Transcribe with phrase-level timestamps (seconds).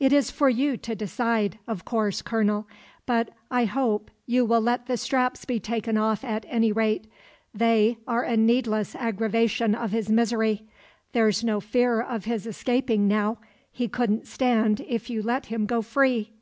[0.00, 2.66] "It is for you to decide, of course, colonel;
[3.06, 7.04] but I hope you will let the straps be taken off at any rate.
[7.54, 10.64] They are a needless aggravation of his misery.
[11.12, 13.38] There's no fear of his escaping now.
[13.70, 16.32] He couldn't stand if you let him go free."